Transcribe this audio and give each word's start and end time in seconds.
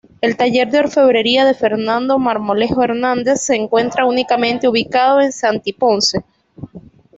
El 0.21 0.35
taller 0.35 0.71
de 0.71 0.79
orfebrería 0.79 1.45
de 1.45 1.53
Fernando 1.53 2.17
Marmolejo 2.17 2.81
Hernández 2.81 3.41
se 3.41 3.55
encuentra 3.55 4.07
únicamente 4.07 4.67
ubicado 4.67 5.21
en 5.21 5.31
Santiponce. 5.31 6.21